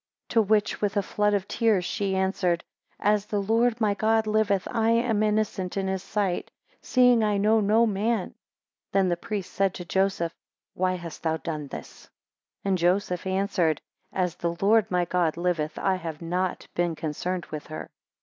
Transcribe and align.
11 0.33 0.33
To 0.33 0.41
which 0.51 0.81
with 0.81 0.97
a 0.97 1.03
flood 1.03 1.35
of 1.35 1.47
tears 1.47 1.85
she 1.85 2.15
answered, 2.15 2.63
As 2.99 3.27
the 3.27 3.39
Lord 3.39 3.79
my 3.79 3.93
God 3.93 4.25
liveth, 4.25 4.67
I 4.71 4.89
am 4.89 5.21
innocent 5.21 5.77
in 5.77 5.87
his 5.87 6.01
sight, 6.01 6.49
seeing 6.81 7.23
I 7.23 7.37
know 7.37 7.59
no 7.59 7.85
man. 7.85 8.29
12 8.93 8.93
Then 8.93 9.09
the 9.09 9.15
priest 9.15 9.53
said 9.53 9.75
to 9.75 9.85
Joseph, 9.85 10.33
Why 10.73 10.95
hast 10.95 11.21
thou 11.21 11.37
done 11.37 11.67
this? 11.67 12.05
13 12.05 12.11
And 12.65 12.77
Joseph 12.79 13.27
answered, 13.27 13.79
As 14.11 14.33
the 14.37 14.55
Lord 14.59 14.89
my 14.89 15.05
God 15.05 15.37
liveth, 15.37 15.77
I 15.77 15.97
have 15.97 16.19
not 16.19 16.67
been 16.73 16.95
concerned 16.95 17.45
with 17.51 17.67
her. 17.67 17.91